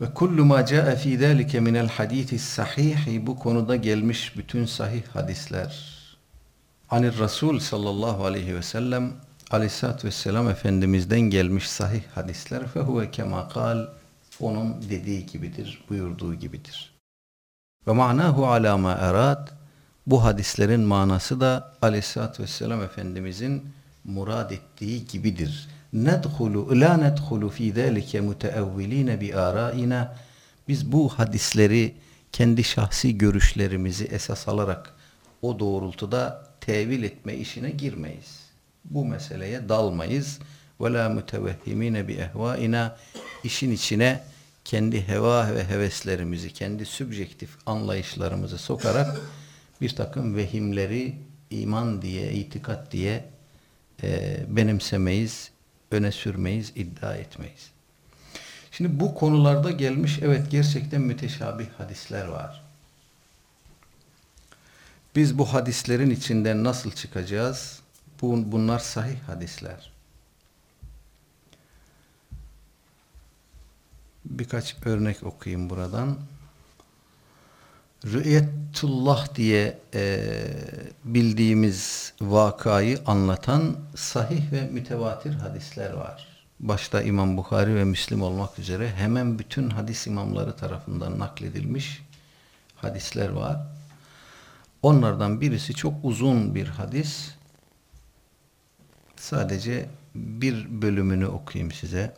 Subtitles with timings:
[0.00, 5.02] Ve kullu ma caa fi zalika min el hadisi sahih bu konuda gelmiş bütün sahih
[5.06, 5.98] hadisler.
[6.90, 9.12] Anir Resul sallallahu aleyhi ve sellem
[9.50, 13.86] aleyhissalatü vesselam Efendimiz'den gelmiş sahih hadisler fe huve kema kal
[14.40, 16.94] onun dediği gibidir, buyurduğu gibidir.
[17.86, 19.48] Ve ma'nahu ala ma erad
[20.06, 23.62] bu hadislerin manası da aleyhissalatü vesselam Efendimiz'in
[24.04, 25.68] murad ettiği gibidir.
[25.92, 30.16] Nedhulu la nedhulu fi zalike muteevvilin bi araina
[30.68, 31.94] biz bu hadisleri
[32.32, 34.94] kendi şahsi görüşlerimizi esas alarak
[35.42, 38.40] o doğrultuda tevil etme işine girmeyiz.
[38.84, 40.38] Bu meseleye dalmayız.
[40.80, 42.96] Ve la mütevehhimine bi ehvaina
[43.44, 44.20] işin içine
[44.64, 49.20] kendi heva ve heveslerimizi, kendi sübjektif anlayışlarımızı sokarak
[49.80, 51.14] bir takım vehimleri
[51.50, 53.24] iman diye, itikat diye
[54.02, 55.50] e, benimsemeyiz,
[55.90, 57.70] öne sürmeyiz, iddia etmeyiz.
[58.70, 62.64] Şimdi bu konularda gelmiş evet gerçekten müteşabih hadisler var.
[65.16, 67.80] Biz bu hadislerin içinden nasıl çıkacağız?
[68.22, 69.92] Bu, bunlar sahih hadisler.
[74.24, 76.18] Birkaç örnek okuyayım buradan.
[78.68, 80.20] Rü'yetullah diye e,
[81.04, 86.26] bildiğimiz vakayı anlatan sahih ve mütevatir hadisler var.
[86.60, 92.02] Başta İmam Bukhari ve Müslim olmak üzere hemen bütün hadis imamları tarafından nakledilmiş
[92.76, 93.56] hadisler var.
[94.82, 97.34] Onlardan birisi çok uzun bir hadis.
[99.16, 102.14] Sadece bir bölümünü okuyayım size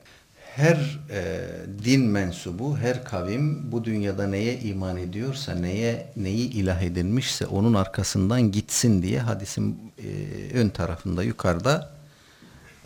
[0.56, 1.48] Her e,
[1.84, 8.52] din mensubu, her kavim bu dünyada neye iman ediyorsa, neye neyi ilah edinmişse onun arkasından
[8.52, 10.10] gitsin diye hadisin e,
[10.58, 11.92] ön tarafında yukarıda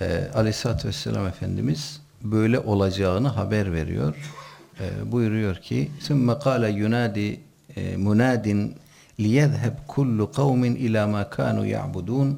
[0.02, 4.16] e, Aleyhisselatü Vesselam Efendimiz böyle olacağını haber veriyor.
[4.80, 7.38] E, buyuruyor ki ثُمَّ قَالَ يُنَادِ
[7.78, 8.70] مُنَادٍ
[9.20, 12.36] لِيَذْهَبْ كُلُّ قَوْمٍ اِلَى مَا كَانُوا يَعْبُدُونَ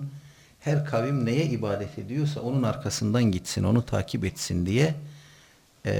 [0.60, 4.96] Her kavim neye ibadet ediyorsa onun arkasından gitsin, onu takip etsin diye
[5.87, 5.93] e,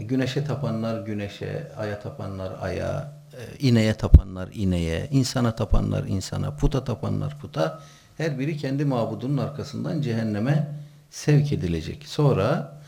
[0.00, 7.38] güneşe tapanlar güneşe, aya tapanlar aya, e, ineğe tapanlar ineğe, insana tapanlar insana, puta tapanlar
[7.38, 7.80] puta
[8.16, 10.68] her biri kendi mabudunun arkasından cehenneme
[11.10, 12.06] sevk edilecek.
[12.08, 12.80] Sonra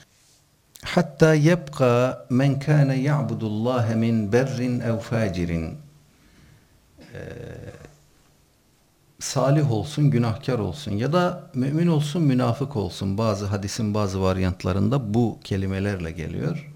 [0.84, 5.78] hatta yebqa men kana ya'budullaha min berrin ev facirin
[7.14, 7.18] ee,
[9.28, 13.18] salih olsun, günahkar olsun ya da mümin olsun, münafık olsun.
[13.18, 16.72] Bazı hadisin bazı varyantlarında bu kelimelerle geliyor.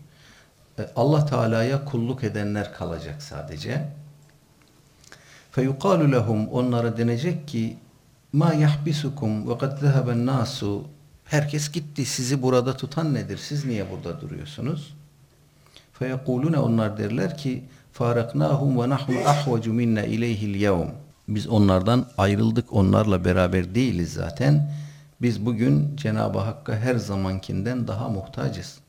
[0.79, 3.89] Ee, Allah Teala'ya kulluk edenler kalacak sadece.
[5.51, 7.77] Feyukalu lehum onlara denecek ki
[8.33, 10.85] ma yahbisukum ve kad zeheben nasu
[11.25, 14.95] herkes gitti sizi burada tutan nedir siz niye burada duruyorsunuz
[15.93, 20.89] feyekulune onlar derler ki faraknahum ve nahnu ahvacu minna ileyhil yevm.
[21.32, 24.72] Biz onlardan ayrıldık, onlarla beraber değiliz zaten.
[25.22, 28.80] Biz bugün Cenab-ı Hakk'a her zamankinden daha muhtacız.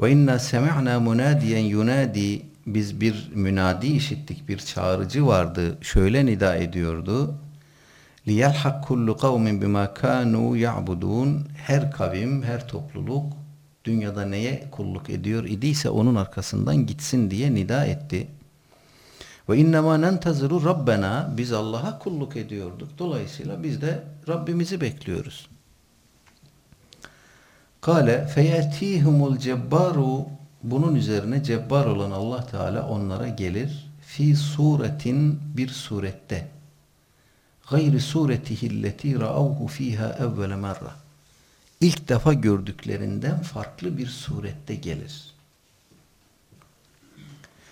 [0.00, 5.78] Ve inna semi'na munadiyen yunadi biz bir münadi işittik, bir çağrıcı vardı.
[5.80, 7.34] Şöyle nida ediyordu.
[8.26, 13.32] لِيَلْحَقْ كُلُّ قَوْمٍ بِمَا كَانُوا يَعْبُدُونَ Her kavim, her topluluk
[13.84, 18.28] dünyada neye kulluk ediyor idiyse onun arkasından gitsin diye nida etti.
[19.49, 22.89] Ve innema nentazuru rabbena biz Allah'a kulluk ediyorduk.
[22.97, 25.47] Dolayısıyla biz de Rabbimizi bekliyoruz.
[27.81, 30.25] Kale feyetihumul cebbaru
[30.63, 33.89] bunun üzerine cebbar olan Allah Teala onlara gelir.
[34.01, 36.47] Fi suretin bir surette.
[37.69, 40.95] Gayri suretihilleti ra'avhu fiha evvele merra
[41.81, 45.33] ilk defa gördüklerinden farklı bir surette gelir.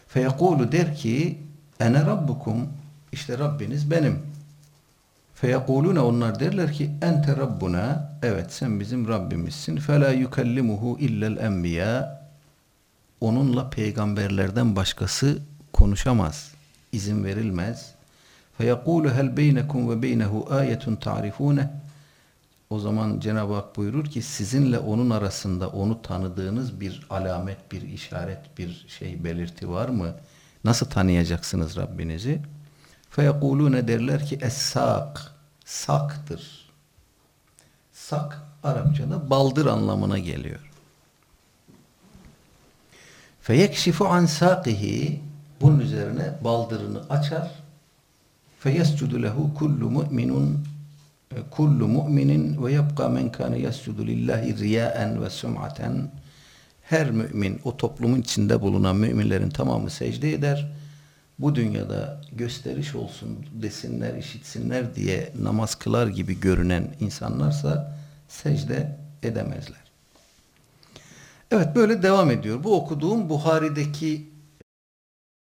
[0.07, 1.46] Feyekulu der ki
[1.79, 2.69] ene rabbukum
[3.11, 4.19] işte Rabbiniz benim.
[5.35, 9.77] Feyekulune onlar derler ki ente rabbuna evet sen bizim Rabbimizsin.
[9.77, 12.21] Fela yukellimuhu illel enbiya
[13.21, 15.39] onunla peygamberlerden başkası
[15.73, 16.51] konuşamaz.
[16.91, 17.91] izin verilmez.
[18.57, 21.69] Feyekulu hel beynekum ve beynehu ayetun ta'rifune
[22.69, 28.57] o zaman Cenab-ı Hak buyurur ki sizinle onun arasında onu tanıdığınız bir alamet, bir işaret,
[28.57, 30.13] bir şey belirti var mı?
[30.63, 32.41] Nasıl tanıyacaksınız Rabbinizi?
[33.09, 35.31] Feyekulune derler ki es-sak,
[35.65, 36.69] saktır.
[37.93, 40.71] Sak Arapçada baldır anlamına geliyor.
[43.41, 45.21] Feyekşifu an sakihi
[45.61, 47.51] bunun üzerine baldırını açar.
[48.59, 50.65] Feyescudu lehu kullu mu'minun
[51.51, 56.11] kullu mu'minin ve yabqa men kana yascudu lillahi riyaen ve sum'aten
[56.89, 60.71] her mümin o toplumun içinde bulunan müminlerin tamamı secde eder.
[61.39, 67.97] Bu dünyada gösteriş olsun desinler, işitsinler diye namaz kılar gibi görünen insanlarsa
[68.27, 69.87] secde edemezler.
[71.51, 72.63] Evet böyle devam ediyor.
[72.63, 74.29] Bu okuduğum Buhari'deki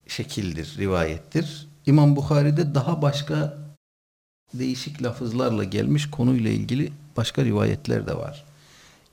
[0.08, 1.68] şekildir, rivayettir.
[1.86, 3.58] İmam Buhari'de daha başka
[4.54, 8.45] değişik lafızlarla gelmiş konuyla ilgili başka rivayetler de var.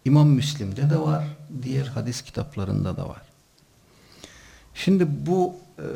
[0.05, 1.25] İmam Müslim'de de var,
[1.63, 3.23] diğer hadis kitaplarında da var.
[4.75, 5.87] Şimdi bu e,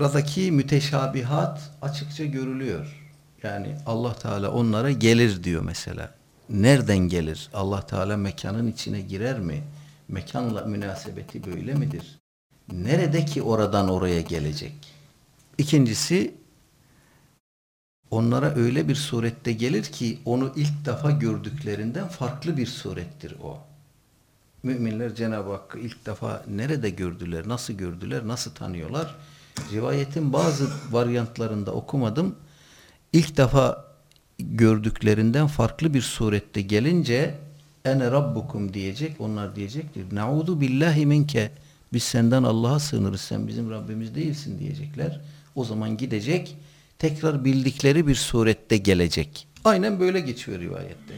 [0.00, 3.04] radaki müteşabihat açıkça görülüyor.
[3.42, 6.14] Yani Allah Teala onlara gelir diyor mesela.
[6.50, 7.50] Nereden gelir?
[7.54, 9.62] Allah Teala mekanın içine girer mi?
[10.08, 12.18] Mekanla münasebeti böyle midir?
[12.72, 14.74] Nerede ki oradan oraya gelecek?
[15.58, 16.34] İkincisi
[18.10, 23.58] onlara öyle bir surette gelir ki onu ilk defa gördüklerinden farklı bir surettir o.
[24.62, 29.14] Müminler Cenab-ı Hakk'ı ilk defa nerede gördüler, nasıl gördüler, nasıl tanıyorlar?
[29.72, 32.34] Rivayetin bazı varyantlarında okumadım.
[33.12, 33.84] İlk defa
[34.38, 37.34] gördüklerinden farklı bir surette gelince
[37.84, 39.20] ene rabbukum diyecek.
[39.20, 40.14] Onlar diyecektir.
[40.14, 41.50] Naudu billahi minke.
[41.92, 43.20] Biz senden Allah'a sığınırız.
[43.20, 45.20] Sen bizim Rabbimiz değilsin diyecekler.
[45.54, 46.56] O zaman gidecek.
[46.98, 49.48] Tekrar bildikleri bir surette gelecek.
[49.64, 51.14] Aynen böyle geçiyor rivayette.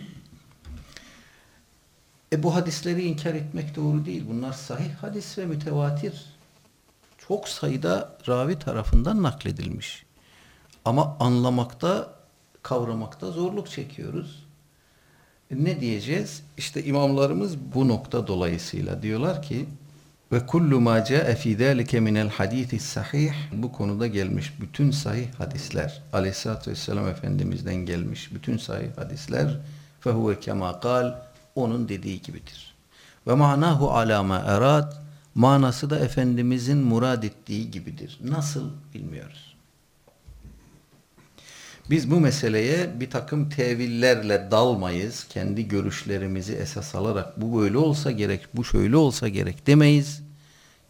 [2.33, 4.25] E bu hadisleri inkar etmek doğru değil.
[4.31, 6.25] Bunlar sahih hadis ve mütevatir.
[7.29, 10.05] Çok sayıda ravi tarafından nakledilmiş.
[10.85, 12.15] Ama anlamakta,
[12.63, 14.47] kavramakta zorluk çekiyoruz.
[15.51, 16.43] E ne diyeceğiz?
[16.57, 19.69] İşte imamlarımız bu nokta dolayısıyla diyorlar ki
[20.33, 26.03] ve kullu ma ca'e fi zalike minel hadisi sahih bu konuda gelmiş bütün sahih hadisler
[26.13, 29.61] Aleyhisselatü Vesselam Efendimiz'den gelmiş bütün sahih hadisler
[30.01, 31.15] fehuve kema kal
[31.55, 32.75] onun dediği gibidir.
[33.27, 34.93] Ve manahu ala ma erad
[35.35, 38.19] manası da Efendimizin murad ettiği gibidir.
[38.25, 39.50] Nasıl bilmiyoruz.
[41.91, 45.27] Biz bu meseleye bir takım tevillerle dalmayız.
[45.29, 50.23] Kendi görüşlerimizi esas alarak bu böyle olsa gerek, bu şöyle olsa gerek demeyiz.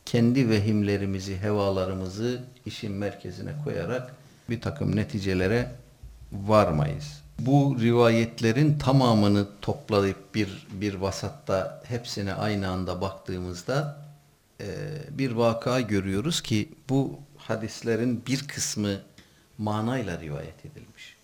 [0.06, 4.14] Kendi vehimlerimizi, hevalarımızı işin merkezine koyarak
[4.50, 5.70] bir takım neticelere
[6.32, 7.22] varmayız.
[7.38, 14.04] Bu rivayetlerin tamamını toplayıp bir bir vasatta hepsine aynı anda baktığımızda
[14.60, 14.66] e,
[15.10, 19.00] bir vaka görüyoruz ki bu hadislerin bir kısmı
[19.60, 21.16] manayla rivayet edilmiş.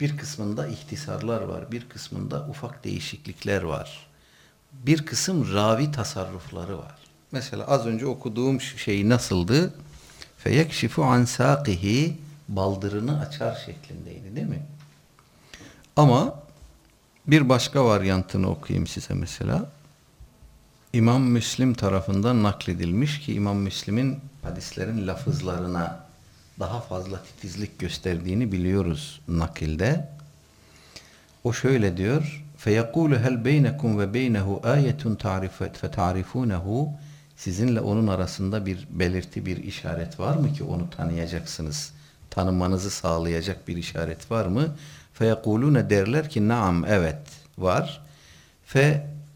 [0.00, 4.06] Bir kısmında ihtisarlar var, bir kısmında ufak değişiklikler var.
[4.72, 6.94] Bir kısım ravi tasarrufları var.
[7.32, 9.74] Mesela az önce okuduğum şey nasıldı?
[10.38, 12.16] Feyekşifu an saqihi
[12.48, 14.66] baldırını açar şeklindeydi değil mi?
[15.96, 16.42] Ama
[17.26, 19.70] bir başka varyantını okuyayım size mesela.
[20.92, 26.07] İmam Müslim tarafından nakledilmiş ki İmam Müslim'in hadislerin lafızlarına
[26.60, 30.08] daha fazla titizlik gösterdiğini biliyoruz nakilde.
[31.44, 36.92] O şöyle diyor: "Feyekulu hel beynekum ve beynehu ayetun ta'rifet feta'rifunehu"
[37.38, 41.92] Sizinle onun arasında bir belirti, bir işaret var mı ki onu tanıyacaksınız?
[42.30, 44.76] Tanımanızı sağlayacak bir işaret var mı?
[45.14, 47.20] Feyekulune derler ki naam evet
[47.58, 48.02] var.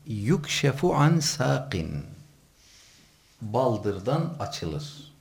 [0.07, 2.05] Yukşefu an saqin
[3.41, 5.12] baldırdan açılır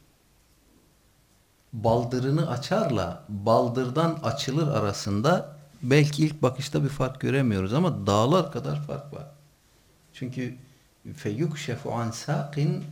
[1.74, 9.13] baldırını açarla baldırdan açılır arasında belki ilk bakışta bir fark göremiyoruz ama dağlar kadar fark
[9.13, 9.28] var.
[10.13, 10.56] Çünkü
[11.16, 12.84] feyukşefu an saqin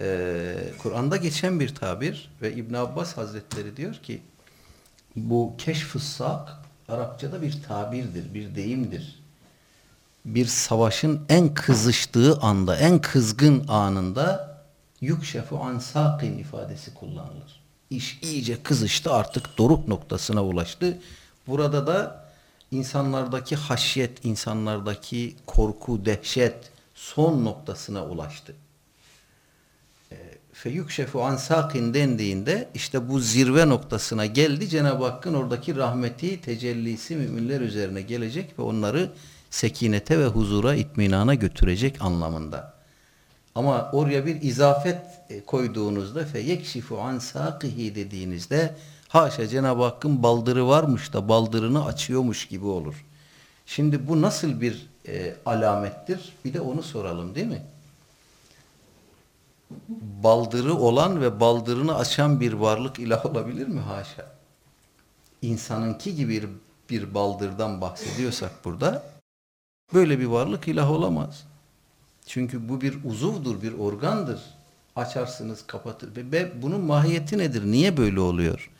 [0.00, 4.22] e, Kur'an'da geçen bir tabir ve İbn Abbas Hazretleri diyor ki
[5.16, 6.56] bu keşf sak
[6.88, 9.22] Arapçada bir tabirdir, bir deyimdir.
[10.24, 14.58] Bir savaşın en kızıştığı anda, en kızgın anında
[15.00, 20.98] yukşefu an saqin ifadesi kullanılır iş iyice kızıştı artık doruk noktasına ulaştı.
[21.46, 22.26] Burada da
[22.70, 28.54] insanlardaki haşyet, insanlardaki korku, dehşet son noktasına ulaştı.
[30.12, 30.16] E,
[30.52, 34.68] Feyükşefu an sakin dendiğinde işte bu zirve noktasına geldi.
[34.68, 39.12] Cenab-ı Hakk'ın oradaki rahmeti, tecellisi müminler üzerine gelecek ve onları
[39.50, 42.75] sekinete ve huzura, itminana götürecek anlamında.
[43.56, 48.74] Ama oraya bir izafet e, koyduğunuzda fe yekşifu an saqihi dediğinizde
[49.08, 53.04] haşa Cenab-ı Hakk'ın baldırı varmış da baldırını açıyormuş gibi olur.
[53.66, 56.32] Şimdi bu nasıl bir e, alamettir?
[56.44, 57.62] Bir de onu soralım değil mi?
[60.22, 63.80] Baldırı olan ve baldırını açan bir varlık ilah olabilir mi?
[63.80, 64.26] Haşa.
[65.42, 66.48] İnsanınki gibi
[66.90, 69.02] bir baldırdan bahsediyorsak burada
[69.94, 71.44] böyle bir varlık ilah olamaz.
[72.26, 74.40] Çünkü bu bir uzuvdur, bir organdır.
[74.96, 76.16] Açarsınız, kapatır.
[76.16, 77.64] Ve- Ve bunun mahiyeti nedir?
[77.66, 78.70] Niye böyle oluyor?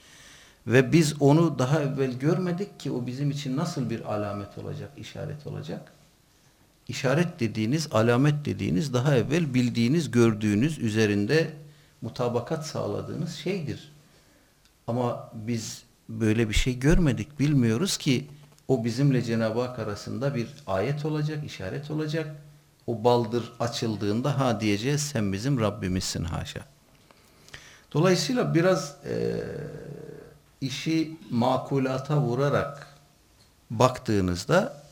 [0.67, 5.47] Ve biz onu daha evvel görmedik ki o bizim için nasıl bir alamet olacak, işaret
[5.47, 5.93] olacak?
[6.89, 11.51] İşaret dediğiniz, alamet dediğiniz daha evvel bildiğiniz, gördüğünüz, üzerinde
[12.03, 13.93] mutabakat sağladığınız şeydir.
[14.87, 18.27] Ama biz böyle bir şey görmedik, bilmiyoruz ki
[18.69, 22.37] o bizimle Cenab-ı Hak arasında bir ayet olacak, işaret olacak.
[22.87, 26.61] O baldır açıldığında ha diyeceğiz sen bizim Rabbimizsin haşa.
[27.93, 29.45] Dolayısıyla biraz eee,
[30.61, 32.97] işi makulata vurarak
[33.71, 34.83] baktığınızda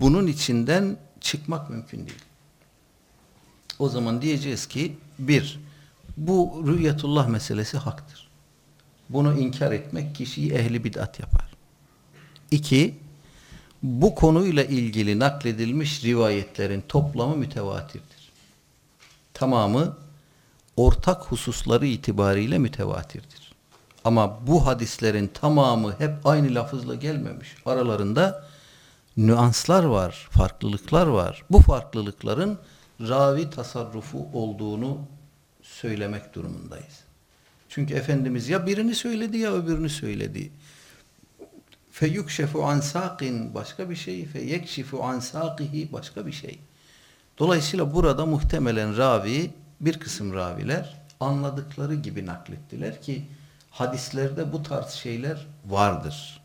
[0.00, 2.24] bunun içinden çıkmak mümkün değil.
[3.78, 5.60] O zaman diyeceğiz ki bir,
[6.16, 8.28] bu rüyetullah meselesi haktır.
[9.08, 11.52] Bunu inkar etmek kişiyi ehli bid'at yapar.
[12.50, 12.94] İki,
[13.82, 18.32] bu konuyla ilgili nakledilmiş rivayetlerin toplamı mütevatirdir.
[19.34, 19.96] Tamamı
[20.76, 23.52] ortak hususları itibariyle mütevatirdir.
[24.04, 27.54] Ama bu hadislerin tamamı hep aynı lafızla gelmemiş.
[27.66, 28.44] Aralarında
[29.16, 31.42] nüanslar var, farklılıklar var.
[31.50, 32.58] Bu farklılıkların
[33.00, 34.98] ravi tasarrufu olduğunu
[35.62, 37.00] söylemek durumundayız.
[37.68, 40.50] Çünkü Efendimiz ya birini söyledi ya öbürünü söyledi.
[41.92, 46.58] Feyukşefu an saqin başka bir şey, feyekşifu an saqihi başka bir şey.
[47.38, 53.26] Dolayısıyla burada muhtemelen ravi, bir kısım raviler anladıkları gibi naklettiler ki
[53.70, 56.40] hadislerde bu tarz şeyler vardır.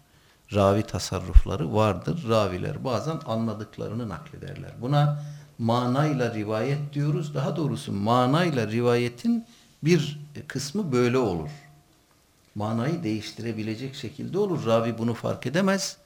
[0.53, 2.25] Ravi tasarrufları vardır.
[2.29, 4.71] Raviler bazen anladıklarını naklederler.
[4.81, 5.23] Buna
[5.57, 7.35] manayla rivayet diyoruz.
[7.35, 9.45] Daha doğrusu manayla rivayetin
[9.83, 11.49] bir kısmı böyle olur.
[12.57, 14.65] Manayı değiştirebilecek şekilde olur.
[14.65, 15.97] Ravi bunu fark edemez.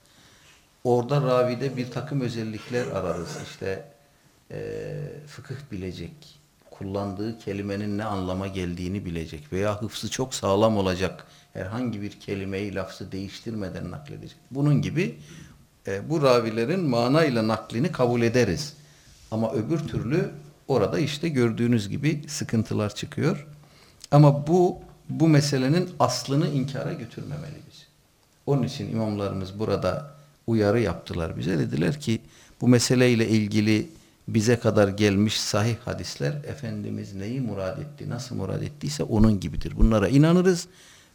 [0.84, 3.38] Orada ravide bir takım özellikler ararız.
[3.52, 3.86] İşte
[4.52, 4.58] eee,
[5.28, 6.40] fıkıh bilecek,
[6.72, 11.28] kullandığı kelimenin ne anlama geldiğini bilecek veya hıfzı çok sağlam olacak.
[11.54, 14.38] Herhangi bir kelimeyi, lafzı değiştirmeden nakledecek.
[14.52, 15.20] Bunun gibi
[15.88, 18.74] e, bu ravilerin manayla naklini kabul ederiz.
[19.32, 20.32] Ama öbür türlü
[20.68, 23.48] orada işte gördüğünüz gibi sıkıntılar çıkıyor.
[24.12, 24.80] Ama bu
[25.10, 27.84] bu meselenin aslını inkara götürmemeli bizi.
[28.46, 30.12] Onun için imamlarımız burada
[30.48, 31.60] uyarı yaptılar bize.
[31.60, 32.22] Dediler ki
[32.62, 33.90] bu meseleyle ilgili
[34.28, 39.74] bize kadar gelmiş sahih hadisler Efendimiz neyi murad etti, nasıl murad ettiyse onun gibidir.
[39.78, 40.68] Bunlara inanırız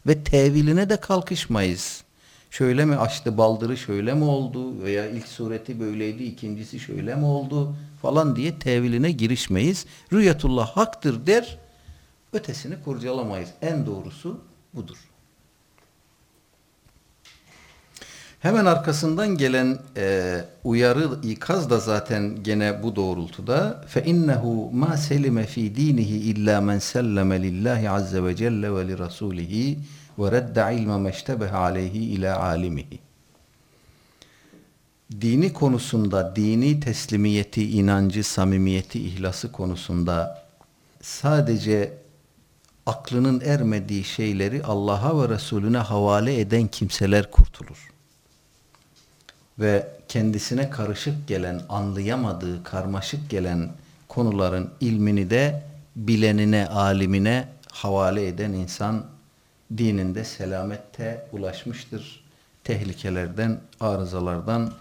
[0.07, 2.03] ve teviline de kalkışmayız.
[2.51, 7.75] Şöyle mi açtı baldırı şöyle mi oldu veya ilk sureti böyleydi ikincisi şöyle mi oldu
[8.01, 9.85] falan diye teviline girişmeyiz.
[10.13, 11.57] Rüyetullah haktır der
[12.33, 13.49] ötesini kurcalamayız.
[13.61, 14.41] En doğrusu
[14.73, 14.97] budur.
[18.39, 25.45] Hemen arkasından gelen e, uyarı ikaz da zaten gene bu doğrultuda fe innehu ma selime
[25.45, 29.79] fi dinihi illa men selleme lillahi azze ve celle ve li rasulihi
[30.19, 32.99] ve redda ilme meştebehe aleyhi ila alimihi.
[35.21, 40.45] Dini konusunda, dini teslimiyeti, inancı, samimiyeti, ihlası konusunda
[41.01, 41.93] sadece
[42.87, 47.91] aklının ermediği şeyleri Allah'a ve Resulüne havale eden kimseler kurtulur
[49.59, 53.69] ve kendisine karışık gelen, anlayamadığı, karmaşık gelen
[54.07, 55.63] konuların ilmini de
[55.95, 59.05] bilenine, alimine havale eden insan
[59.77, 62.27] dininde selamette ulaşmıştır.
[62.63, 64.73] Tehlikelerden, arızalardan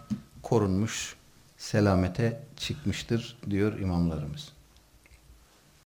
[0.42, 1.16] korunmuş,
[1.58, 4.55] selamete çıkmıştır diyor imamlarımız.